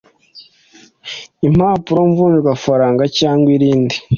impapuro 1.47 1.99
mvunjwafaranga 2.09 3.03
cyangwa 3.17 3.47
irindi 3.55 3.97